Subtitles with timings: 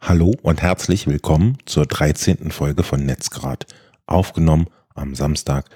[0.00, 2.50] Hallo und herzlich willkommen zur 13.
[2.50, 3.66] Folge von Netzgrad,
[4.06, 5.66] aufgenommen am Samstag,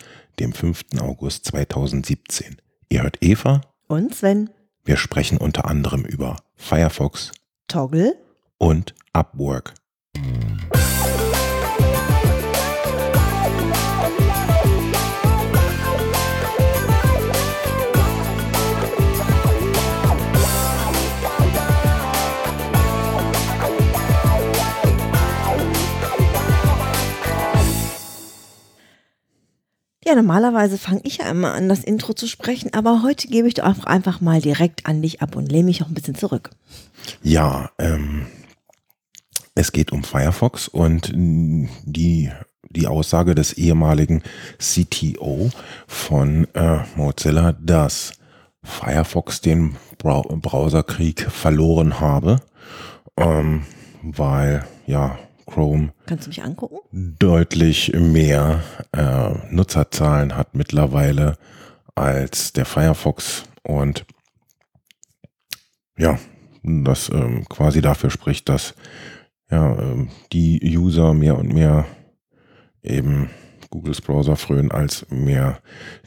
[0.40, 0.84] dem 5.
[1.00, 2.56] August 2017.
[2.88, 4.50] Ihr hört Eva Und Sven.
[4.84, 7.32] Wir sprechen unter anderem über Firefox
[7.68, 8.14] Toggle.
[8.58, 9.74] und Upwork.
[30.06, 33.54] Ja, normalerweise fange ich ja immer an, das Intro zu sprechen, aber heute gebe ich
[33.54, 36.50] doch einfach mal direkt an dich ab und lehne mich auch ein bisschen zurück.
[37.22, 38.26] Ja, ähm,
[39.54, 42.30] es geht um Firefox und die,
[42.68, 44.22] die Aussage des ehemaligen
[44.58, 45.48] CTO
[45.86, 48.12] von äh, Mozilla, dass
[48.62, 52.40] Firefox den Brau Browserkrieg verloren habe,
[53.16, 53.62] ähm,
[54.02, 56.78] weil ja Chrome Kannst du mich angucken?
[56.92, 61.36] deutlich mehr äh, Nutzerzahlen hat mittlerweile
[61.94, 64.04] als der Firefox und
[65.96, 66.18] ja,
[66.62, 68.74] das ähm, quasi dafür spricht, dass
[69.50, 71.86] ja, ähm, die User mehr und mehr
[72.82, 73.30] eben
[73.70, 75.60] Googles Browser frönen als mehr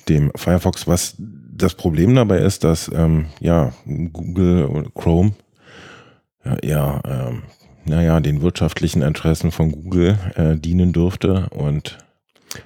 [0.07, 0.87] dem Firefox.
[0.87, 5.33] Was das Problem dabei ist, dass ähm, ja Google und Chrome
[6.43, 7.43] ja eher ähm,
[7.87, 11.97] naja, den wirtschaftlichen Interessen von Google äh, dienen dürfte und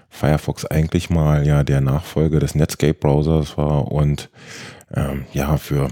[0.09, 4.29] Firefox eigentlich mal ja der Nachfolger des Netscape-Browsers war und
[4.93, 5.89] ähm, ja für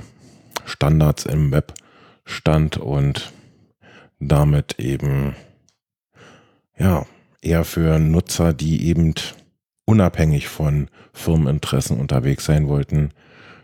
[0.66, 1.73] Standards im Web
[2.25, 3.31] stand und
[4.19, 5.35] damit eben
[6.77, 7.05] ja
[7.41, 9.13] eher für Nutzer, die eben
[9.85, 13.11] unabhängig von Firmeninteressen unterwegs sein wollten,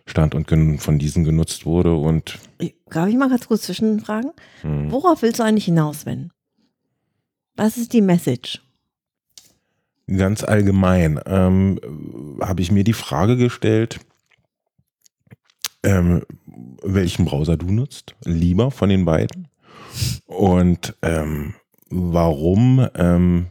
[0.05, 2.39] stand und von diesen genutzt wurde und
[2.89, 4.31] Darf ich mal ganz kurz zwischenfragen?
[4.61, 6.31] hm, Worauf willst du eigentlich hinaus, Sven?
[7.55, 8.61] Was ist die Message?
[10.07, 11.79] Ganz allgemein ähm,
[12.41, 13.99] habe ich mir die Frage gestellt,
[15.83, 16.21] ähm,
[16.83, 19.47] welchen Browser du nutzt, lieber von den beiden
[20.27, 21.55] und ähm,
[21.89, 23.47] warum ähm,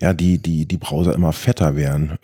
[0.00, 2.18] ja die die die Browser immer fetter werden.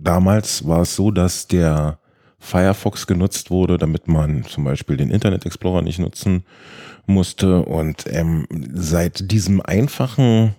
[0.00, 1.98] Damals war es so, dass der
[2.38, 6.44] Firefox genutzt wurde, damit man zum Beispiel den Internet Explorer nicht nutzen
[7.06, 10.54] musste und ähm, seit diesem einfachen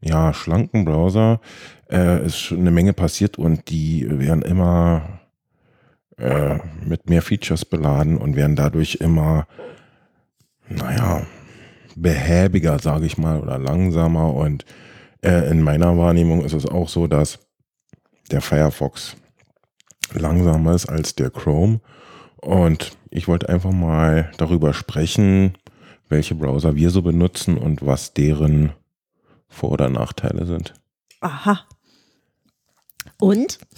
[0.00, 1.40] ja, schlanken Browser
[1.90, 5.20] äh, ist schon eine Menge passiert und die werden immer
[6.18, 9.46] äh, mit mehr Features beladen und werden dadurch immer,
[10.68, 11.22] naja,
[11.96, 14.34] behäbiger, sage ich mal, oder langsamer.
[14.34, 14.64] Und
[15.22, 17.41] äh, in meiner Wahrnehmung ist es auch so, dass
[18.30, 19.16] der Firefox
[20.14, 21.80] langsamer ist als der Chrome.
[22.36, 25.56] Und ich wollte einfach mal darüber sprechen,
[26.08, 28.72] welche Browser wir so benutzen und was deren
[29.48, 30.74] vor- oder Nachteile sind.
[31.20, 31.60] Aha.
[33.18, 33.58] Und?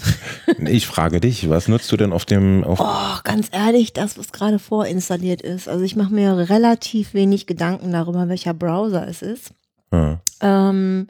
[0.67, 4.31] Ich frage dich, was nutzt du denn auf dem, auf, Oh, ganz ehrlich, das, was
[4.31, 5.69] gerade vorinstalliert ist.
[5.69, 9.55] Also ich mache mir relativ wenig Gedanken darüber, welcher Browser es ist.
[9.91, 11.09] Ah, Ähm,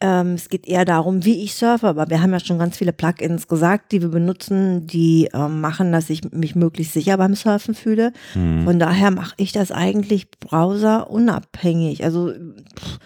[0.00, 2.92] ähm, es geht eher darum, wie ich surfe, aber wir haben ja schon ganz viele
[2.92, 7.74] Plugins gesagt, die wir benutzen, die ähm, machen, dass ich mich möglichst sicher beim Surfen
[7.74, 8.12] fühle.
[8.34, 12.04] hm, Von daher mache ich das eigentlich browserunabhängig.
[12.04, 12.98] Also pff,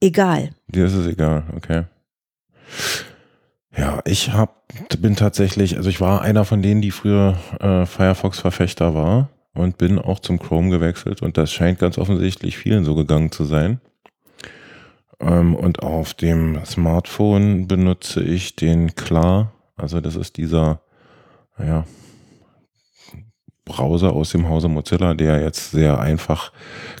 [0.00, 0.50] egal.
[0.68, 1.84] dir ist es egal, okay.
[3.76, 4.62] Ja, ich hab,
[4.98, 9.98] bin tatsächlich, also ich war einer von denen, die früher äh, Firefox-Verfechter war und bin
[9.98, 13.80] auch zum Chrome gewechselt und das scheint ganz offensichtlich vielen so gegangen zu sein.
[15.20, 20.80] Ähm, und auf dem Smartphone benutze ich den Klar, also das ist dieser,
[21.58, 21.84] naja,
[23.64, 26.52] Browser aus dem Hause Mozilla, der jetzt sehr einfach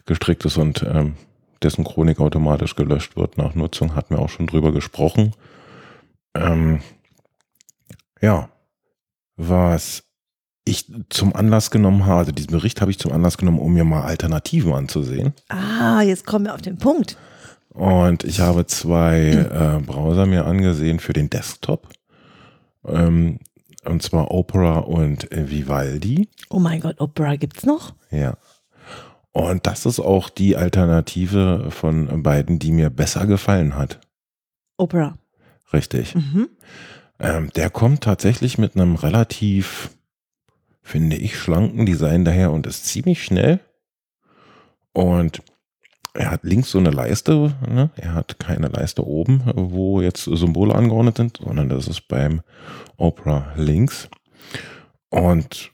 [0.06, 1.14] gestrickt ist und ähm,
[1.62, 5.34] dessen Chronik automatisch gelöscht wird nach Nutzung, hatten wir auch schon drüber gesprochen.
[6.34, 6.80] Ähm,
[8.20, 8.48] ja,
[9.36, 10.04] was
[10.64, 13.84] ich zum Anlass genommen habe, also diesen Bericht habe ich zum Anlass genommen, um mir
[13.84, 15.32] mal Alternativen anzusehen.
[15.48, 17.16] Ah, jetzt kommen wir auf den Punkt.
[17.70, 21.88] Und ich habe zwei äh, Browser mir angesehen für den Desktop.
[22.84, 23.38] Ähm,
[23.84, 26.28] und zwar Opera und äh, Vivaldi.
[26.50, 27.94] Oh mein Gott, Opera gibt's noch?
[28.10, 28.36] Ja.
[29.32, 34.00] Und das ist auch die Alternative von beiden, die mir besser gefallen hat.
[34.76, 35.18] Opera.
[35.72, 36.16] Richtig.
[36.16, 36.48] Mhm.
[37.20, 39.90] Ähm, der kommt tatsächlich mit einem relativ,
[40.82, 43.60] finde ich, schlanken Design daher und ist ziemlich schnell.
[44.92, 45.42] Und
[46.14, 47.90] er hat links so eine Leiste, ne?
[47.96, 52.42] er hat keine Leiste oben, wo jetzt Symbole angeordnet sind, sondern das ist beim
[52.96, 54.08] Opera links.
[55.10, 55.72] Und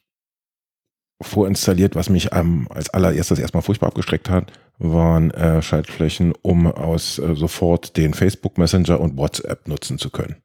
[1.21, 7.19] vorinstalliert, was mich ähm, als allererstes erstmal furchtbar abgestreckt hat, waren äh, Schaltflächen, um aus
[7.19, 10.37] äh, sofort den Facebook Messenger und WhatsApp nutzen zu können.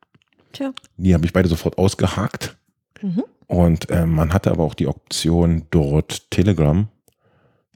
[0.54, 0.74] Tja.
[0.98, 2.58] Die habe ich beide sofort ausgehakt.
[3.02, 3.24] Mhm.
[3.48, 6.88] Und äh, man hatte aber auch die Option, dort Telegram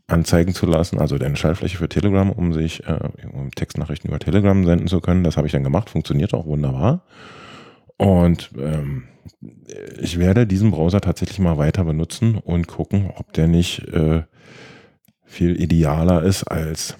[0.07, 2.99] anzeigen zu lassen, also eine Schaltfläche für Telegram, um sich äh,
[3.31, 5.23] um Textnachrichten über Telegram senden zu können.
[5.23, 7.03] Das habe ich dann gemacht, funktioniert auch wunderbar.
[7.97, 9.05] Und ähm,
[9.99, 14.23] ich werde diesen Browser tatsächlich mal weiter benutzen und gucken, ob der nicht äh,
[15.23, 16.97] viel idealer ist als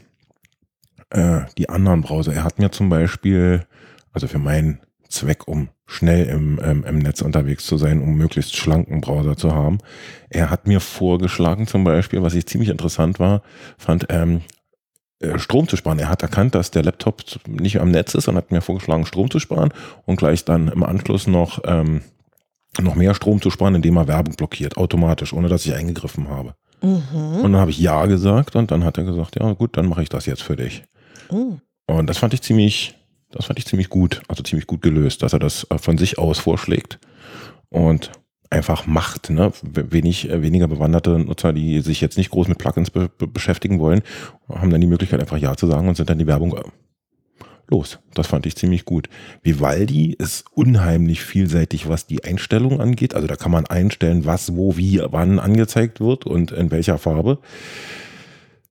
[1.11, 2.33] äh, die anderen Browser.
[2.33, 3.65] Er hat mir zum Beispiel,
[4.13, 4.79] also für meinen
[5.09, 9.53] Zweck, um schnell im, ähm, im Netz unterwegs zu sein, um möglichst schlanken Browser zu
[9.53, 9.77] haben.
[10.29, 13.41] Er hat mir vorgeschlagen zum Beispiel, was ich ziemlich interessant war,
[13.77, 14.41] fand, ähm,
[15.19, 15.99] äh, Strom zu sparen.
[15.99, 19.29] Er hat erkannt, dass der Laptop nicht am Netz ist und hat mir vorgeschlagen, Strom
[19.29, 19.73] zu sparen
[20.05, 22.01] und gleich dann im Anschluss noch, ähm,
[22.81, 26.55] noch mehr Strom zu sparen, indem er Werbung blockiert, automatisch, ohne dass ich eingegriffen habe.
[26.81, 27.41] Mhm.
[27.41, 30.03] Und dann habe ich Ja gesagt und dann hat er gesagt, ja gut, dann mache
[30.03, 30.83] ich das jetzt für dich.
[31.31, 31.61] Mhm.
[31.87, 32.94] Und das fand ich ziemlich,
[33.35, 36.17] das fand ich ziemlich gut, also ziemlich gut gelöst, dass er das äh, von sich
[36.17, 36.99] aus vorschlägt
[37.69, 38.11] und
[38.49, 39.29] einfach macht.
[39.29, 39.51] Ne?
[39.61, 43.79] Wenig, äh, weniger bewanderte Nutzer, die sich jetzt nicht groß mit Plugins be be beschäftigen
[43.79, 44.01] wollen,
[44.49, 46.61] haben dann die Möglichkeit, einfach Ja zu sagen und sind dann die Werbung äh,
[47.69, 47.99] los.
[48.13, 49.09] Das fand ich ziemlich gut.
[49.43, 53.15] Vivaldi ist unheimlich vielseitig, was die Einstellung angeht.
[53.15, 57.39] Also da kann man einstellen, was, wo, wie, wann angezeigt wird und in welcher Farbe.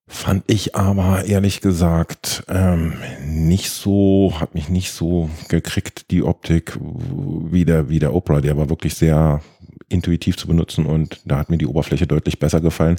[0.07, 2.95] Fand ich aber ehrlich gesagt ähm,
[3.27, 8.43] nicht so, hat mich nicht so gekriegt, die Optik wie der, wie der Opera.
[8.43, 9.41] Der war wirklich sehr
[9.89, 12.97] intuitiv zu benutzen und da hat mir die Oberfläche deutlich besser gefallen.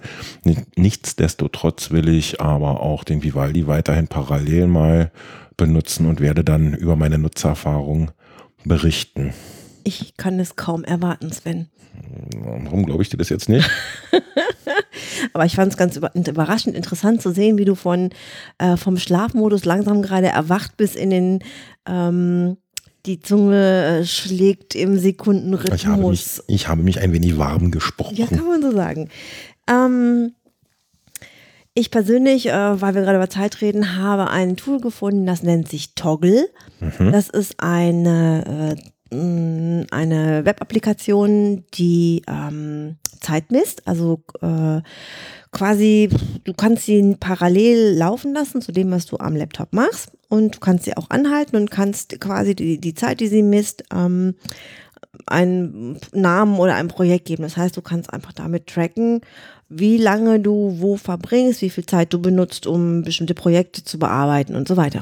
[0.75, 5.11] Nichtsdestotrotz will ich aber auch den Vivaldi weiterhin parallel mal
[5.57, 8.11] benutzen und werde dann über meine Nutzererfahrung
[8.63, 9.33] berichten.
[9.83, 11.69] Ich kann es kaum erwarten, Sven.
[12.37, 13.69] Warum glaube ich dir das jetzt nicht?
[15.33, 18.09] Aber ich fand es ganz überraschend interessant zu sehen, wie du von
[18.57, 21.39] äh, vom Schlafmodus langsam gerade erwacht bist in den
[21.87, 22.57] ähm,
[23.05, 25.75] die Zunge äh, schlägt im Sekundenrhythmus.
[25.75, 28.15] Ich habe, mich, ich habe mich ein wenig warm gesprochen.
[28.15, 29.09] Ja, kann man so sagen.
[29.69, 30.33] Ähm,
[31.73, 35.67] ich persönlich, äh, weil wir gerade über Zeit reden, habe ein Tool gefunden, das nennt
[35.67, 36.47] sich Toggle.
[36.79, 37.11] Mhm.
[37.11, 43.87] Das ist eine, äh, eine Web-Applikation, die ähm, Zeit misst.
[43.87, 44.81] Also äh,
[45.51, 46.09] quasi,
[46.43, 50.11] du kannst sie parallel laufen lassen zu dem, was du am Laptop machst.
[50.27, 53.83] Und du kannst sie auch anhalten und kannst quasi die, die Zeit, die sie misst,
[53.93, 54.35] ähm,
[55.27, 57.43] einen Namen oder ein Projekt geben.
[57.43, 59.21] Das heißt, du kannst einfach damit tracken,
[59.69, 64.55] wie lange du wo verbringst, wie viel Zeit du benutzt, um bestimmte Projekte zu bearbeiten
[64.55, 65.01] und so weiter.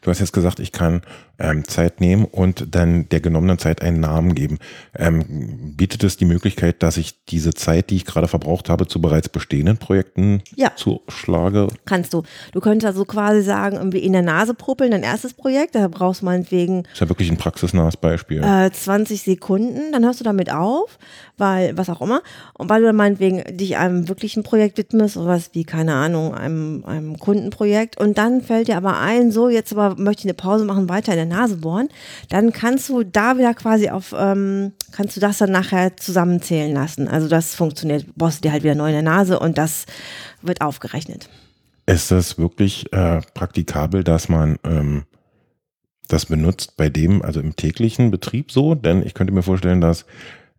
[0.00, 1.02] Du hast jetzt gesagt, ich kann
[1.38, 4.58] ähm, Zeit nehmen und dann der genommenen Zeit einen Namen geben.
[4.96, 9.00] Ähm, bietet es die Möglichkeit, dass ich diese Zeit, die ich gerade verbraucht habe, zu
[9.00, 10.72] bereits bestehenden Projekten ja.
[10.76, 11.68] zuschlage?
[11.86, 12.22] Kannst du.
[12.52, 16.22] Du könntest also quasi sagen, irgendwie in der Nase puppeln, dein erstes Projekt, da brauchst
[16.22, 16.84] du meinetwegen.
[16.84, 18.42] Das ist ja wirklich ein praxisnahes Beispiel.
[18.42, 20.98] Äh, 20 Sekunden, dann hörst du damit auf,
[21.36, 22.22] weil, was auch immer.
[22.54, 26.84] Und weil du dann meinetwegen dich einem wirklichen Projekt widmest, sowas wie, keine Ahnung, einem,
[26.84, 27.98] einem Kundenprojekt.
[27.98, 31.12] Und dann fällt dir aber ein, so, jetzt aber möchte ich eine Pause machen, weiter
[31.12, 31.88] in der Nase bohren,
[32.28, 37.08] dann kannst du da wieder quasi auf, ähm, kannst du das dann nachher zusammenzählen lassen.
[37.08, 39.86] Also das funktioniert, bohrst du dir halt wieder neu in der Nase und das
[40.42, 41.28] wird aufgerechnet.
[41.86, 45.04] Ist das wirklich äh, praktikabel, dass man ähm,
[46.08, 48.74] das benutzt bei dem, also im täglichen Betrieb so?
[48.74, 50.04] Denn ich könnte mir vorstellen, dass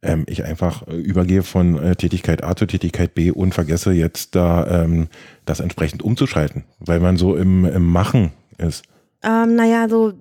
[0.01, 4.35] ähm, ich einfach äh, übergehe von äh, Tätigkeit A zu Tätigkeit B und vergesse jetzt
[4.35, 5.07] da ähm,
[5.45, 8.83] das entsprechend umzuschalten, weil man so im, im Machen ist.
[9.21, 10.13] Ähm, naja, so,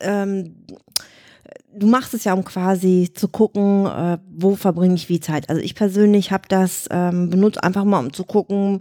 [0.00, 0.56] ähm,
[1.74, 5.48] du machst es ja, um quasi zu gucken, äh, wo verbringe ich wie Zeit.
[5.48, 8.80] Also ich persönlich habe das ähm, benutzt, einfach mal um zu gucken,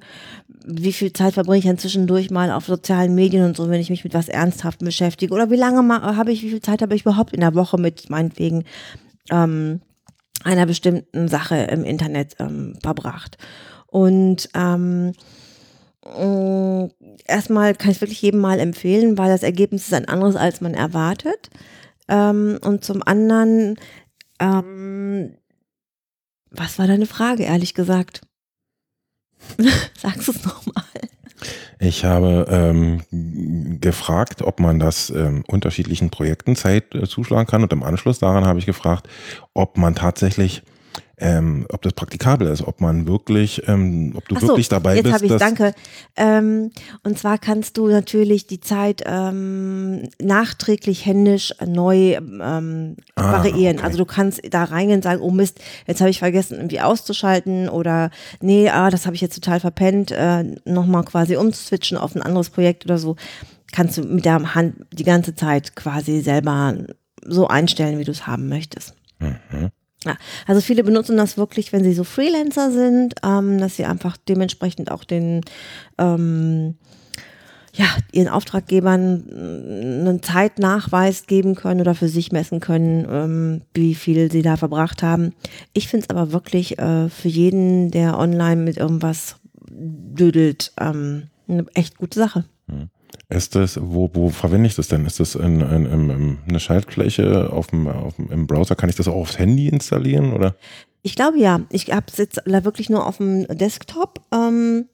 [0.66, 3.90] wie viel Zeit verbringe ich dann zwischendurch mal auf sozialen Medien und so, wenn ich
[3.90, 5.34] mich mit was Ernsthaftem beschäftige.
[5.34, 8.10] Oder wie lange habe ich, wie viel Zeit habe ich überhaupt in der Woche mit
[8.10, 8.64] meinetwegen
[9.32, 9.82] ähm,
[10.44, 13.38] einer bestimmten Sache im Internet ähm, verbracht.
[13.88, 15.39] Und ähm, äh,
[17.26, 20.74] erstmal kann ich wirklich jedem mal empfehlen, weil das Ergebnis ist ein anderes, als man
[20.74, 21.50] erwartet.
[22.08, 23.78] Ähm, und zum anderen,
[24.40, 25.36] ähm,
[26.52, 28.22] was war deine Frage, ehrlich gesagt?
[29.98, 30.84] Sagst du es nochmal?
[31.80, 37.72] Ich habe ähm, gefragt, ob man das ähm, unterschiedlichen Projekten Zeit äh, zuschlagen kann und
[37.72, 39.08] im Anschluss daran habe ich gefragt,
[39.54, 40.64] ob man tatsächlich
[41.20, 45.04] ähm, ob das praktikabel ist, ob man wirklich, ähm, ob du so, wirklich dabei jetzt
[45.04, 45.16] bist.
[45.16, 45.74] habe ich danke.
[46.16, 46.72] Ähm,
[47.04, 53.78] und zwar kannst du natürlich die Zeit ähm, nachträglich händisch neu ähm, Ah, variieren.
[53.78, 53.86] okay.
[53.86, 57.70] Also du kannst da reingehen und sagen, oh Mist, jetzt habe ich vergessen, irgendwie auszuschalten
[57.70, 58.12] oder
[58.42, 62.50] nee, ah, das habe ich jetzt total verpennt, äh, nochmal quasi umzuswitchen auf ein anderes
[62.50, 63.16] Projekt oder so.
[63.72, 66.76] Kannst du mit der Hand die ganze Zeit quasi selber
[67.26, 68.94] so einstellen, wie du es haben möchtest.
[69.20, 69.70] Mhm.
[70.06, 70.16] Ja,
[70.48, 74.92] also viele benutzen das wirklich, wenn sie so Freelancer sind, ähm, dass sie einfach dementsprechend
[74.92, 75.42] auch den
[75.98, 76.76] ähm,
[77.74, 83.94] ja, ihren Auftraggebern äh, einen Zeitnachweis geben können oder für sich messen können, ähm, wie
[83.94, 85.34] viel sie da verbracht haben.
[85.74, 89.36] Ich finde es aber wirklich äh, für jeden, der online mit irgendwas
[89.70, 92.46] dödelt, ähm, eine echt gute Sache.
[93.30, 95.06] Ist das, wo, wo verwende ich das denn?
[95.06, 98.76] Ist das in, in, in, in eine Schaltfläche auf dem, auf dem, im Browser?
[98.76, 100.34] Kann ich das auch aufs Handy installieren?
[100.34, 100.56] Oder?
[101.04, 101.62] Ich glaube ja.
[101.70, 104.22] Ich habe es jetzt wirklich nur auf dem Desktop.
[104.34, 104.86] Ähm,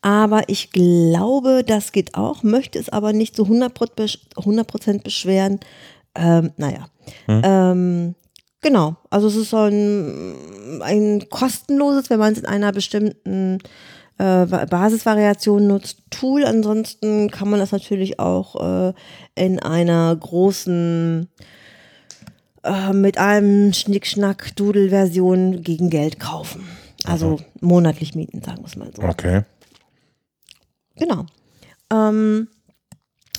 [0.00, 5.60] aber ich glaube, das geht auch, möchte es aber nicht zu 100%, besch 100 beschweren.
[6.14, 6.88] Ähm, naja.
[7.28, 8.14] Ähm,
[8.62, 8.96] genau.
[9.10, 13.58] Also es ist so ein, ein kostenloses, wenn man es in einer bestimmten
[14.20, 16.44] äh, Ba- Basisvariation nutzt, Tool.
[16.44, 18.92] Ansonsten kann man das natürlich auch äh,
[19.34, 21.28] in einer großen
[22.62, 26.66] äh, mit allem Schnickschnack Dudel-Version gegen Geld kaufen.
[27.04, 29.02] Also monatlich mieten, sagen wir es mal so.
[29.02, 29.42] Okay.
[30.96, 31.24] Genau.
[31.90, 32.48] Ähm,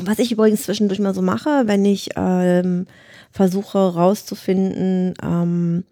[0.02, 2.88] was ich übrigens zwischendurch mal so mache, wenn ich ähm,
[3.32, 5.84] versuche rauszufinden, ähm,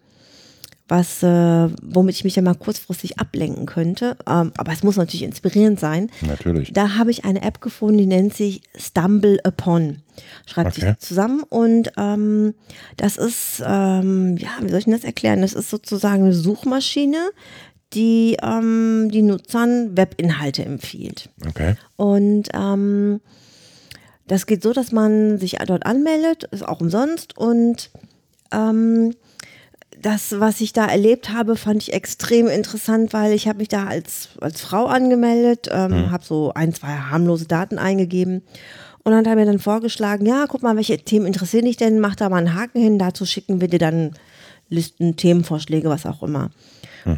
[0.90, 5.22] was, äh, womit ich mich ja mal kurzfristig ablenken könnte, ähm, aber es muss natürlich
[5.22, 6.10] inspirierend sein.
[6.20, 6.72] Natürlich.
[6.72, 10.02] Da habe ich eine App gefunden, die nennt sich Stumble Upon.
[10.46, 10.88] Schreibt Okay.
[10.90, 12.54] sich zusammen und ähm,
[12.96, 15.42] das ist, ähm, ja, wie soll ich denn das erklären?
[15.42, 17.30] Das ist sozusagen eine Suchmaschine,
[17.92, 21.30] die ähm, die Nutzern Webinhalte empfiehlt.
[21.46, 21.76] Okay.
[21.96, 23.20] Und ähm,
[24.26, 27.90] das geht so, dass man sich dort anmeldet, ist auch umsonst und
[28.52, 29.14] ähm,
[30.02, 33.86] das, was ich da erlebt habe, fand ich extrem interessant, weil ich habe mich da
[33.86, 38.42] als, als Frau angemeldet, ähm, habe so ein, zwei harmlose Daten eingegeben
[39.02, 42.00] und dann hat er mir dann vorgeschlagen, ja, guck mal, welche Themen interessieren dich denn,
[42.00, 44.12] mach da mal einen Haken hin, dazu schicken wir dir dann
[44.68, 46.50] Listen, Themenvorschläge, was auch immer.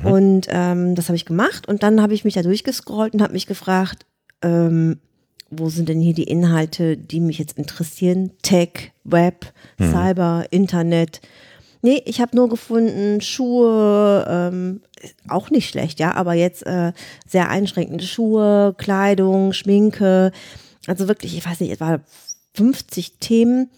[0.05, 3.33] Und ähm, das habe ich gemacht und dann habe ich mich da durchgescrollt und habe
[3.33, 4.07] mich gefragt,
[4.43, 4.99] ähm,
[5.51, 8.31] wo sind denn hier die Inhalte, die mich jetzt interessieren?
[8.43, 11.21] Tech, Web, Cyber, Internet.
[11.83, 14.81] Nee, ich habe nur gefunden, Schuhe, ähm,
[15.29, 16.93] auch nicht schlecht, ja, aber jetzt äh,
[17.27, 20.31] sehr einschränkende Schuhe, Kleidung, Schminke.
[20.87, 22.01] Also wirklich, ich weiß nicht, etwa
[22.55, 23.69] 50 Themen,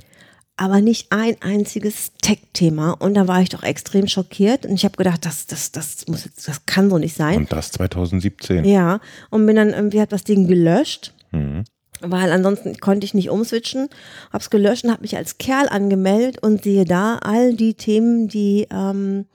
[0.56, 2.92] aber nicht ein einziges Tech-Thema.
[2.92, 6.26] Und da war ich doch extrem schockiert und ich habe gedacht, das, das, das muss
[6.26, 7.38] jetzt, das kann so nicht sein.
[7.38, 8.64] Und das 2017.
[8.64, 11.64] Ja, und bin dann irgendwie, hat das Ding gelöscht, Mhm.
[12.06, 13.88] Weil ansonsten konnte ich nicht umswitchen.
[14.32, 18.66] Hab's gelöscht und habe mich als Kerl angemeldet und sehe da all die Themen, die
[18.70, 19.26] ähm,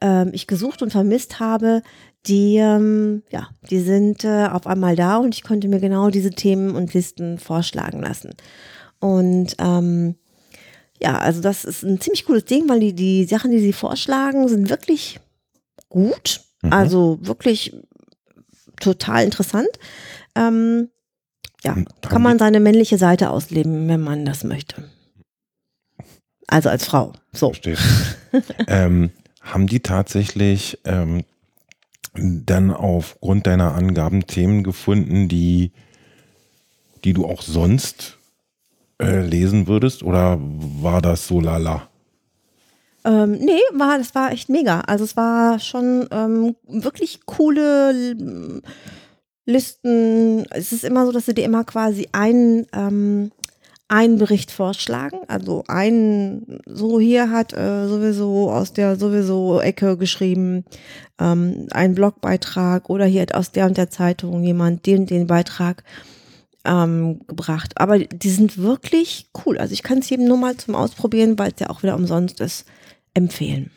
[0.00, 1.82] ähm, ich gesucht und vermisst habe,
[2.26, 6.30] die, ähm, ja, die sind äh, auf einmal da und ich konnte mir genau diese
[6.30, 8.34] Themen und Listen vorschlagen lassen.
[8.98, 10.16] Und ähm,
[11.00, 14.48] ja, also das ist ein ziemlich cooles Ding, weil die, die Sachen, die sie vorschlagen,
[14.48, 15.18] sind wirklich
[15.88, 16.42] gut.
[16.62, 16.72] Mhm.
[16.72, 17.74] Also wirklich
[18.80, 19.68] total interessant.
[20.34, 20.90] Ähm,
[21.64, 24.84] ja, kann man seine männliche Seite ausleben, wenn man das möchte.
[26.46, 27.12] Also als Frau.
[27.32, 27.48] So.
[27.52, 27.76] Verstehe.
[28.66, 31.24] ähm, haben die tatsächlich ähm,
[32.14, 35.72] dann aufgrund deiner Angaben Themen gefunden, die,
[37.04, 38.18] die du auch sonst
[39.00, 40.02] äh, lesen würdest?
[40.02, 41.88] Oder war das so lala?
[43.04, 44.80] Ähm, nee, war, das war echt mega.
[44.80, 48.62] Also es war schon ähm, wirklich coole
[49.46, 50.46] Listen.
[50.50, 53.32] Es ist immer so, dass sie dir immer quasi einen, ähm,
[53.88, 55.18] einen Bericht vorschlagen.
[55.26, 60.64] Also einen, so hier hat äh, sowieso aus der sowieso Ecke geschrieben,
[61.18, 65.82] ähm, einen Blogbeitrag oder hier hat aus der und der Zeitung jemand den, den Beitrag
[66.64, 67.72] ähm, gebracht.
[67.76, 69.58] Aber die sind wirklich cool.
[69.58, 72.40] Also ich kann es jedem nur mal zum Ausprobieren, weil es ja auch wieder umsonst
[72.40, 72.66] ist,
[73.14, 73.70] empfehlen.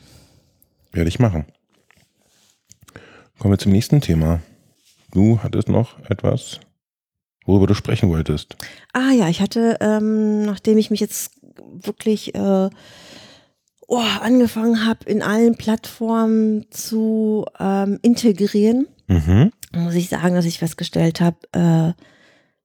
[0.91, 1.45] Werde ich machen.
[3.39, 4.41] Kommen wir zum nächsten Thema.
[5.13, 6.59] Du hattest noch etwas,
[7.45, 8.55] worüber du sprechen wolltest.
[8.93, 11.31] Ah ja, ich hatte, ähm, nachdem ich mich jetzt
[11.71, 12.69] wirklich äh,
[13.87, 19.51] oh, angefangen habe, in allen Plattformen zu ähm, integrieren, Mhm.
[19.75, 21.93] muss ich sagen, dass ich festgestellt habe, äh,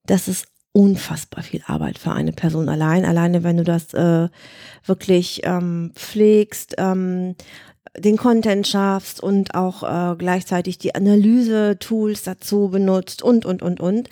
[0.06, 3.04] dass es unfassbar viel Arbeit für eine Person allein.
[3.04, 4.28] Alleine, wenn du das äh,
[4.84, 7.34] wirklich ähm, pflegst, ähm,
[7.96, 14.08] den Content schaffst und auch äh, gleichzeitig die Analyse-Tools dazu benutzt und, und, und, und.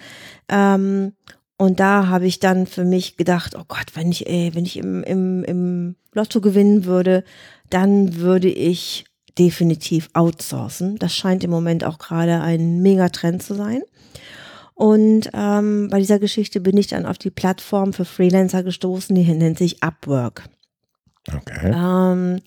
[0.49, 1.13] Ähm,
[1.59, 4.77] und da habe ich dann für mich gedacht, oh Gott, wenn ich, ey, wenn ich
[4.77, 7.25] im, im, im Lotto gewinnen würde,
[7.71, 9.07] dann würde ich
[9.39, 10.97] definitiv outsourcen.
[10.97, 13.83] Das scheint im Moment auch gerade ein Megatrend zu sein.
[14.77, 19.25] Und ähm, bei dieser Geschichte bin ich dann auf die Plattform für Freelancer gestoßen, die
[19.25, 20.45] nennt sich Upwork.
[21.35, 21.73] Okay.
[21.75, 22.43] Ähm,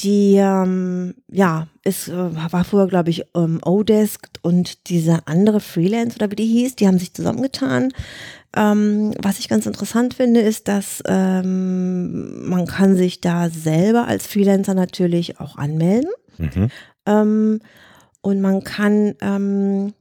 [0.00, 6.16] die, ähm, ja, es äh, war früher, glaube ich, ähm, Odesk und diese andere Freelance
[6.16, 7.90] oder wie die hieß, die haben sich zusammengetan.
[8.54, 14.26] Ähm, was ich ganz interessant finde, ist, dass ähm, man kann sich da selber als
[14.26, 16.10] Freelancer natürlich auch anmelden.
[16.36, 16.68] Mhm.
[17.06, 17.60] Ähm,
[18.20, 19.94] und man kann, ähm,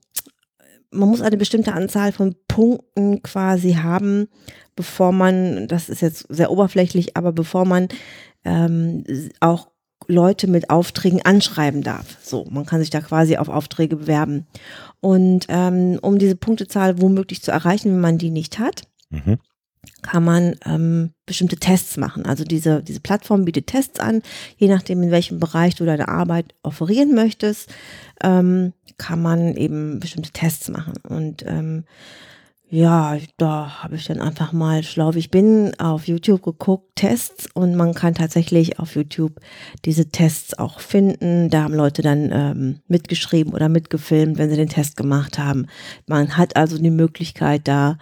[0.92, 4.28] man muss eine bestimmte Anzahl von Punkten quasi haben,
[4.76, 7.88] bevor man, das ist jetzt sehr oberflächlich, aber bevor man
[8.46, 9.04] ähm,
[9.40, 9.70] auch
[10.08, 12.18] Leute mit Aufträgen anschreiben darf.
[12.24, 14.48] So, man kann sich da quasi auf Aufträge bewerben.
[15.02, 19.38] Und ähm, um diese Punktezahl womöglich zu erreichen, wenn man die nicht hat, Mhm.
[20.02, 22.26] Kann man ähm, bestimmte Tests machen.
[22.26, 24.22] Also diese, diese Plattform bietet Tests an,
[24.58, 27.70] je nachdem, in welchem Bereich du deine Arbeit offerieren möchtest,
[28.24, 30.94] ähm, kann man eben bestimmte Tests machen.
[31.08, 31.84] Und ähm,
[32.70, 37.48] ja, da habe ich dann einfach mal schlau wie ich bin auf YouTube geguckt, Tests
[37.54, 39.40] und man kann tatsächlich auf YouTube
[39.86, 41.50] diese Tests auch finden.
[41.50, 45.68] Da haben Leute dann ähm, mitgeschrieben oder mitgefilmt, wenn sie den Test gemacht haben.
[46.08, 47.98] Man hat also die Möglichkeit da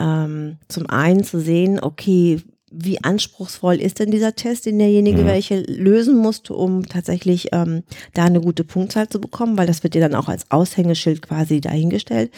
[0.00, 2.40] ähm, zum einen zu sehen, okay,
[2.72, 5.26] wie anspruchsvoll ist denn dieser Test, den derjenige Mhm.
[5.26, 7.82] welche lösen musste, um tatsächlich ähm,
[8.14, 11.60] da eine gute Punktzahl zu bekommen, weil das wird dir dann auch als Aushängeschild quasi
[11.60, 12.30] dahingestellt.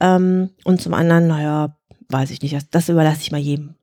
[0.00, 1.76] Ähm, und zum anderen, naja,
[2.08, 3.74] weiß ich nicht, das, das überlasse ich mal jedem.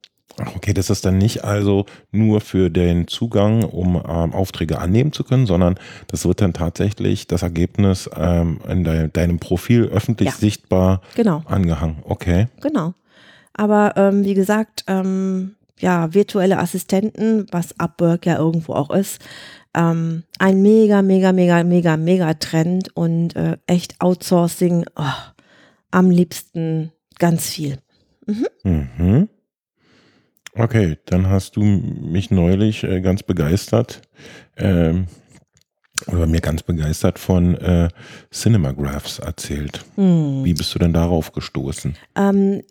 [0.55, 5.24] Okay, das ist dann nicht also nur für den Zugang, um ähm, Aufträge annehmen zu
[5.24, 5.75] können, sondern
[6.07, 10.36] das wird dann tatsächlich das Ergebnis ähm, in de deinem Profil öffentlich Ja.
[10.36, 11.98] sichtbar Genau, angehangen.
[12.03, 12.48] Okay.
[12.60, 12.93] genau.
[13.55, 19.21] Aber ähm, wie gesagt, ähm, ja, virtuelle Assistenten, was Upwork ja irgendwo auch ist,
[19.74, 25.03] ähm, ein mega, mega, mega, mega, mega Trend und äh, echt Outsourcing, oh,
[25.91, 27.77] am liebsten ganz viel.
[28.63, 29.29] Mhm.
[30.53, 34.01] Okay, dann hast du mich neulich äh, ganz begeistert,
[34.55, 35.07] ähm,
[36.07, 37.89] oder mir ganz begeistert von äh,
[38.31, 39.85] Cinemagraphs erzählt.
[39.96, 40.44] Hm.
[40.44, 41.96] Wie bist du denn darauf gestoßen?
[42.15, 42.61] Ähm,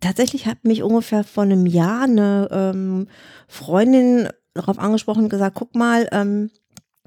[0.00, 3.08] tatsächlich hat mich ungefähr vor einem Jahr eine ähm,
[3.46, 6.50] Freundin darauf angesprochen und gesagt, guck mal, ähm,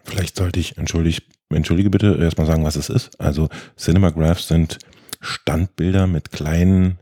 [0.04, 3.20] Vielleicht sollte ich, entschuldige, entschuldige bitte, erstmal sagen, was es ist.
[3.20, 4.80] Also Cinemagraphs sind
[5.20, 6.98] Standbilder mit kleinen,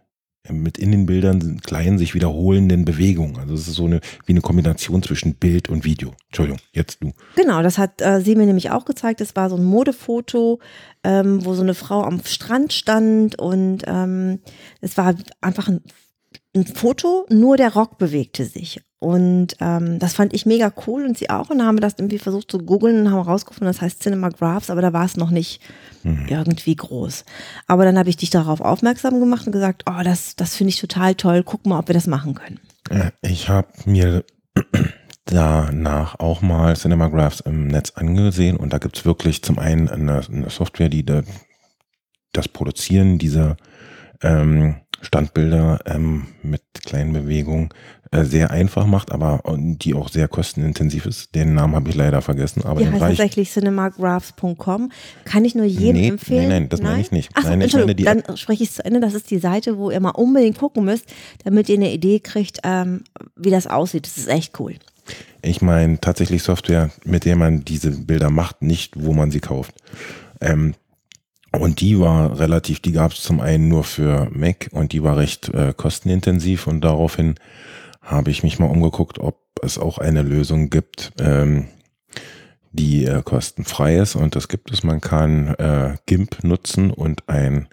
[0.47, 3.37] mit in den Bildern sind kleinen, sich wiederholenden Bewegungen.
[3.37, 6.13] Also es ist so eine, wie eine Kombination zwischen Bild und Video.
[6.27, 7.11] Entschuldigung, jetzt du.
[7.35, 9.21] genau, das hat äh, sie mir nämlich auch gezeigt.
[9.21, 10.59] Es war so ein Modefoto,
[11.03, 14.39] ähm, wo so eine Frau am Strand stand und ähm,
[14.81, 15.81] es war einfach ein,
[16.55, 18.81] ein Foto, nur der Rock bewegte sich.
[18.99, 21.49] Und ähm, das fand ich mega cool und sie auch.
[21.49, 24.81] Und haben wir das irgendwie versucht zu googeln und haben rausgefunden, das heißt Cinemagraphs, aber
[24.81, 25.61] da war es noch nicht
[26.03, 26.27] Mhm.
[26.29, 27.25] irgendwie groß.
[27.67, 30.79] Aber dann habe ich dich darauf aufmerksam gemacht und gesagt, oh, das, das finde ich
[30.79, 32.59] total toll, guck mal, ob wir das machen können.
[32.89, 34.23] Äh, Ich habe mir
[35.25, 40.49] danach auch mal Cinemagraphs im Netz angesehen und da gibt's wirklich zum einen eine, eine
[40.49, 41.23] Software, die da,
[42.33, 43.57] das Produzieren dieser
[44.21, 47.69] ähm, Standbilder ähm, mit kleinen Bewegungen
[48.11, 51.35] sehr einfach macht, aber äh, die auch sehr kostenintensiv ist.
[51.35, 54.91] Den Namen habe ich leider vergessen, aber Die heißt tatsächlich cinemagraphs.com.
[55.25, 56.49] Kann ich nur jedem Nee, empfehlen.
[56.49, 57.29] nein, nein, das meine ich nicht.
[57.35, 58.99] Ach, Nein, ich meine die dann spreche ich es zu Ende.
[58.99, 61.05] Das ist die Seite, wo ihr mal unbedingt gucken müsst,
[61.43, 63.03] damit ihr eine Idee kriegt, ähm,
[63.35, 64.05] wie das aussieht.
[64.05, 64.75] Das ist echt cool.
[65.41, 69.73] Ich meine tatsächlich Software, mit der man diese Bilder macht, nicht wo man sie kauft.
[70.41, 70.73] Ähm,
[71.51, 75.17] und die war relativ, die gab es zum einen nur für Mac und die war
[75.17, 77.35] recht äh, kostenintensiv und daraufhin
[78.01, 81.67] habe ich mich mal umgeguckt, ob es auch eine Lösung gibt, ähm,
[82.71, 84.83] die äh, kostenfrei ist und das gibt es.
[84.83, 87.67] Man kann äh, GIMP nutzen und ein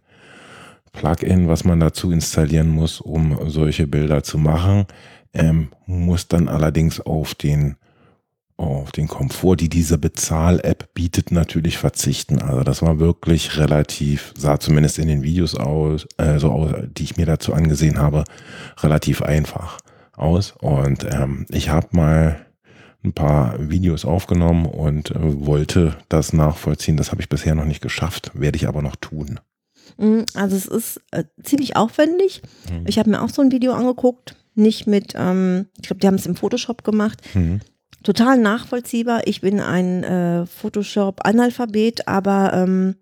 [0.92, 4.86] Plugin, was man dazu installieren muss, um solche Bilder zu machen,
[5.34, 7.76] ähm, muss dann allerdings auf den
[8.58, 12.40] auf den Komfort, die diese Bezahl-App bietet, natürlich verzichten.
[12.40, 17.04] Also das war wirklich relativ, sah zumindest in den Videos aus, äh, so aus, die
[17.04, 18.24] ich mir dazu angesehen habe,
[18.78, 19.76] relativ einfach
[20.16, 20.54] aus.
[20.60, 22.46] Und ähm, ich habe mal
[23.04, 26.96] ein paar Videos aufgenommen und äh, wollte das nachvollziehen.
[26.96, 29.40] Das habe ich bisher noch nicht geschafft, werde ich aber noch tun.
[29.96, 32.42] Mm, Also es ist äh, ziemlich aufwendig.
[32.70, 32.84] Mhm.
[32.86, 36.16] Ich habe mir auch so ein Video angeguckt, nicht mit, ähm, ich glaube, die haben
[36.16, 37.22] es im Photoshop gemacht.
[37.34, 37.60] Mhm.
[38.02, 39.26] Total nachvollziehbar.
[39.26, 42.96] Ich bin ein äh, Photoshop-Analphabet, aber ähm,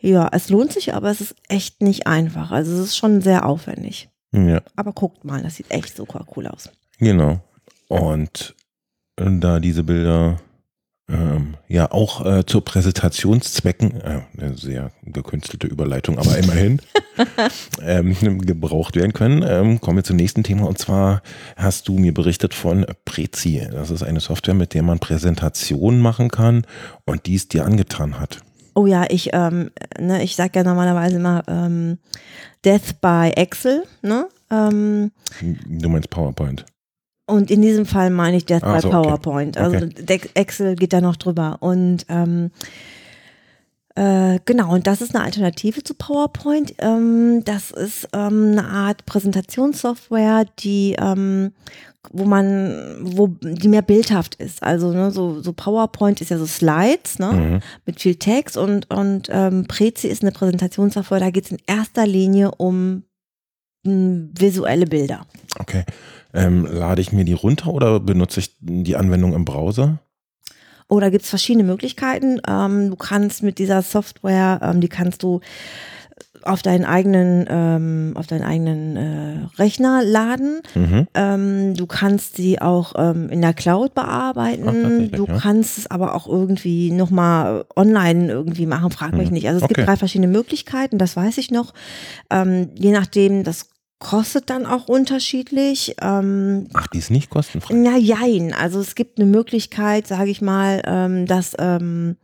[0.00, 2.50] ja, es lohnt sich, aber es ist echt nicht einfach.
[2.50, 4.09] Also es ist schon sehr aufwendig.
[4.32, 6.70] Ja, Aber guckt mal, das sieht echt super cool aus.
[6.98, 7.40] genau.
[7.88, 8.54] Und
[9.16, 10.38] äh, da diese Bilder
[11.10, 16.80] ähm, ja auch äh, zu Präsentationszwecken, äh, eine sehr gekünstelte Überleitung, aber immerhin
[17.82, 20.66] ähm, gebraucht werden können, ähm, kommen wir zum nächsten Thema.
[20.66, 21.22] Und zwar
[21.56, 23.66] hast du mir berichtet von Prezi.
[23.72, 26.64] Das ist eine Software, mit der man Präsentationen machen kann
[27.04, 28.40] und die es dir angetan hat.
[28.80, 31.98] Oh ja, ich, ähm, ne, ich sag ja normalerweise immer ähm,
[32.64, 34.26] Death by Excel, ne?
[34.50, 35.12] Ähm,
[35.66, 36.64] Du meinst PowerPoint.
[37.26, 38.96] und in diesem Fall meine ich Death Ah, by so, okay.
[38.96, 39.58] PowerPoint.
[39.58, 41.58] Also De- Excel geht da noch drüber.
[41.60, 42.50] Und ähm,
[43.96, 46.74] äh, genau, und das ist eine Alternative zu PowerPoint.
[46.78, 51.52] Ähm, das ist ähm, eine Art Präsentationssoftware, die ähm,
[52.12, 54.62] wo man, wo die mehr bildhaft ist.
[54.62, 57.32] Also ne, so, so PowerPoint ist ja so Slides, ne?
[57.32, 57.60] Mhm.
[57.84, 62.06] mit viel Text und, und ähm, Prezi ist eine Präsentationssoftware, da geht es in erster
[62.06, 63.04] Linie um
[63.84, 65.26] mh, visuelle Bilder.
[65.58, 65.84] Okay.
[66.32, 69.98] Ähm, lade ich mir die runter oder benutze ich die Anwendung im Browser?
[70.88, 72.40] Oh, da gibt es verschiedene Möglichkeiten.
[72.48, 75.40] Ähm, du kannst mit dieser Software, ähm, die kannst du
[76.42, 80.60] auf deinen eigenen, ähm, auf deinen eigenen äh, Rechner laden.
[80.74, 81.06] Mhm.
[81.14, 84.64] Ähm, du kannst sie auch ähm, in der Cloud bearbeiten.
[85.12, 85.38] Ach, du ja.
[85.38, 89.34] kannst es aber auch irgendwie nochmal online irgendwie machen, frag mich Mhm.
[89.34, 89.46] nicht.
[89.48, 89.74] Also es Okay.
[89.74, 91.74] gibt drei verschiedene Möglichkeiten, das weiß ich noch.
[92.30, 95.94] Ähm, je nachdem, das kostet dann auch unterschiedlich.
[96.00, 97.74] Ähm, Ach, die ist nicht kostenfrei.
[97.74, 102.16] na jein, also es gibt eine Möglichkeit, sage ich mal, ähm, das ähm,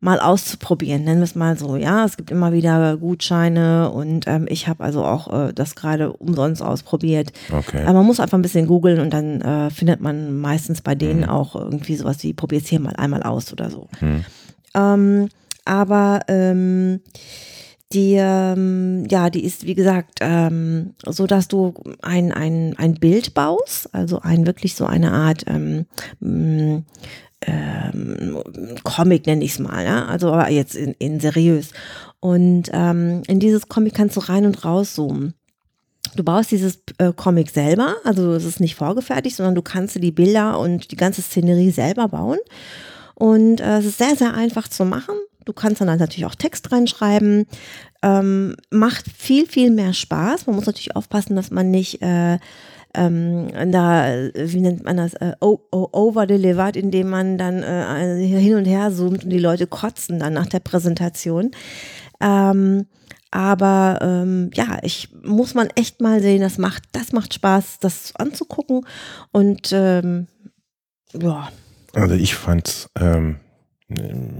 [0.00, 1.76] mal auszuprobieren, nennen wir es mal so.
[1.76, 6.12] Ja, es gibt immer wieder Gutscheine und ähm, ich habe also auch äh, das gerade
[6.12, 7.32] umsonst ausprobiert.
[7.50, 7.82] Okay.
[7.82, 11.20] Aber man muss einfach ein bisschen googeln und dann äh, findet man meistens bei denen
[11.20, 11.28] Mhm.
[11.28, 13.88] auch irgendwie sowas wie probier's hier mal einmal aus oder so.
[13.98, 14.24] Hm.
[14.74, 15.28] Ähm,
[15.64, 17.00] aber ähm,
[17.92, 23.32] die, ähm, ja, die ist, wie gesagt, ähm, so, dass du ein, ein, ein Bild
[23.34, 25.86] baust, also ein wirklich so eine Art ähm,
[27.46, 28.42] ähm,
[28.82, 30.06] Comic nenne ich es mal, ja?
[30.06, 31.70] also aber jetzt in, in seriös.
[32.20, 35.34] Und ähm, in dieses Comic kannst du rein und raus zoomen.
[36.16, 40.00] Du baust dieses äh, Comic selber, also es ist nicht vorgefertigt, sondern du kannst dir
[40.00, 42.38] die Bilder und die ganze Szenerie selber bauen.
[43.14, 45.14] Und äh, es ist sehr, sehr einfach zu machen.
[45.44, 47.46] Du kannst dann natürlich auch Text reinschreiben.
[48.02, 50.46] Ähm, macht viel, viel mehr Spaß.
[50.46, 52.38] Man muss natürlich aufpassen, dass man nicht äh,
[52.98, 58.64] ähm, da, äh, wie nennt man das, äh, over-delivered, indem man dann äh, hin und
[58.64, 61.52] her zoomt und die Leute kotzen dann nach der Präsentation.
[62.20, 62.86] Ähm,
[63.30, 68.14] aber ähm, ja, ich muss man echt mal sehen, das macht, das macht Spaß, das
[68.16, 68.86] anzugucken.
[69.32, 70.28] Und ähm,
[71.12, 71.48] ja,
[71.94, 73.36] Also ich fand's, ähm,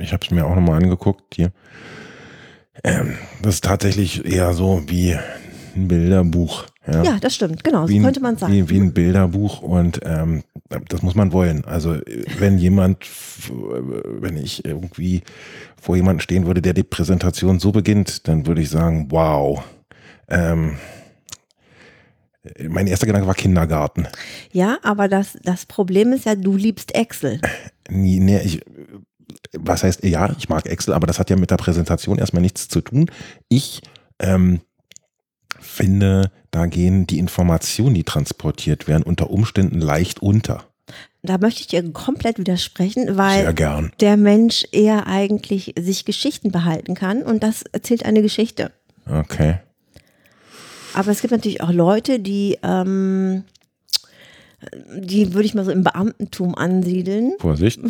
[0.00, 1.52] ich habe es mir auch nochmal angeguckt hier.
[2.84, 5.18] Ähm, das ist tatsächlich eher so wie
[5.78, 6.64] ein Bilderbuch.
[6.86, 8.52] Ja, ja, das stimmt, genau, so wie ein, könnte man sagen.
[8.52, 10.42] Wie, wie ein Bilderbuch und ähm,
[10.88, 11.64] das muss man wollen.
[11.64, 11.98] Also
[12.38, 12.98] wenn jemand,
[13.48, 15.22] wenn ich irgendwie
[15.80, 19.62] vor jemandem stehen würde, der die Präsentation so beginnt, dann würde ich sagen, wow.
[20.28, 20.76] Ähm,
[22.68, 24.08] mein erster Gedanke war Kindergarten.
[24.52, 27.40] Ja, aber das, das Problem ist ja, du liebst Excel.
[27.90, 28.60] Nie, nee, ich,
[29.58, 32.68] was heißt, ja, ich mag Excel, aber das hat ja mit der Präsentation erstmal nichts
[32.68, 33.10] zu tun.
[33.48, 33.82] Ich
[34.18, 34.60] ähm,
[35.58, 40.64] finde, da gehen die Informationen, die transportiert werden, unter Umständen leicht unter.
[41.22, 43.92] Da möchte ich dir komplett widersprechen, weil gern.
[44.00, 48.72] der Mensch eher eigentlich sich Geschichten behalten kann und das erzählt eine Geschichte.
[49.06, 49.58] Okay.
[50.94, 53.44] Aber es gibt natürlich auch Leute, die, ähm,
[54.96, 57.34] die würde ich mal so im Beamtentum ansiedeln.
[57.38, 57.80] Vorsicht.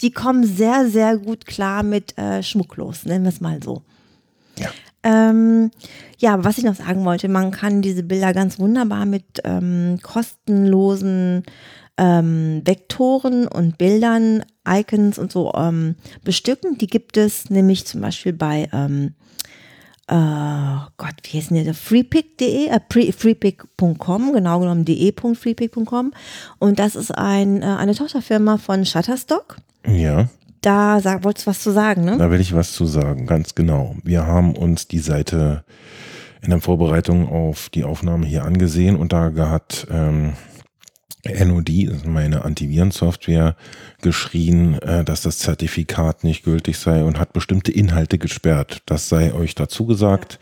[0.00, 3.82] Die kommen sehr, sehr gut klar mit äh, Schmucklos, nennen wir es mal so.
[4.56, 4.70] Ja.
[5.02, 5.70] Ähm,
[6.18, 11.42] ja, was ich noch sagen wollte, man kann diese Bilder ganz wunderbar mit ähm, kostenlosen
[11.98, 16.78] ähm, Vektoren und Bildern, Icons und so ähm, bestücken.
[16.78, 19.14] Die gibt es nämlich zum Beispiel bei ähm,
[20.08, 21.74] äh, Gott, wie heißt denn der?
[21.74, 26.12] Freepick.de, äh, freepick.com, genau genommen de.freepick.com.
[26.58, 29.56] Und das ist ein, äh, eine Tochterfirma von Shutterstock.
[29.86, 30.28] Ja,
[30.62, 32.16] Da sag, wolltest du was zu sagen, ne?
[32.16, 33.96] da will ich was zu sagen, ganz genau.
[34.04, 35.64] Wir haben uns die Seite
[36.40, 40.34] in der Vorbereitung auf die Aufnahme hier angesehen und da hat ähm,
[41.24, 43.56] NOD, ist meine Antivirensoftware,
[44.02, 48.82] geschrien, äh, dass das Zertifikat nicht gültig sei und hat bestimmte Inhalte gesperrt.
[48.86, 50.38] Das sei euch dazu gesagt.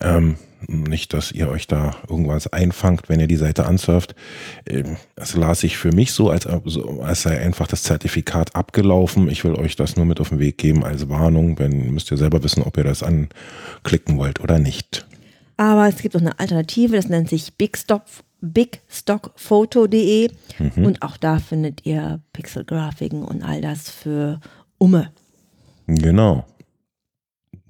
[0.00, 0.36] Ähm,
[0.68, 4.14] nicht, dass ihr euch da irgendwas einfangt, wenn ihr die Seite ansurft.
[4.66, 9.28] Ähm, das las ich für mich so als, als sei einfach das Zertifikat abgelaufen.
[9.28, 11.58] Ich will euch das nur mit auf den Weg geben als Warnung.
[11.58, 15.06] Wenn müsst ihr selber wissen, ob ihr das anklicken wollt oder nicht.
[15.56, 18.02] Aber es gibt auch eine Alternative, das nennt sich Bigstop
[18.40, 20.84] bigstockphoto.de mhm.
[20.84, 24.40] und auch da findet ihr Pixelgrafiken und all das für
[24.76, 25.10] Umme.
[25.86, 26.44] Genau.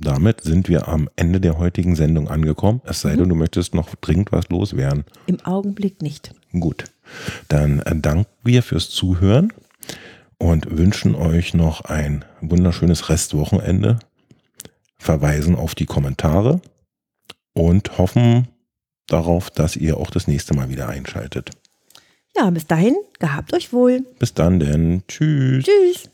[0.04, 2.82] Damit sind wir am Ende der heutigen Sendung angekommen.
[2.84, 3.30] Es sei denn, mhm.
[3.30, 5.04] du möchtest noch dringend was loswerden.
[5.26, 6.34] Im Augenblick nicht.
[6.52, 6.84] Gut.
[7.48, 9.52] Dann äh, danken wir fürs Zuhören
[10.38, 13.98] und wünschen euch noch ein wunderschönes Restwochenende.
[14.98, 16.60] Verweisen auf die Kommentare
[17.54, 18.48] und hoffen,
[19.06, 21.50] darauf, dass ihr auch das nächste Mal wieder einschaltet.
[22.36, 24.04] Ja, bis dahin, gehabt euch wohl.
[24.18, 25.02] Bis dann denn.
[25.08, 25.64] Tschüss.
[25.64, 26.10] Tschüss.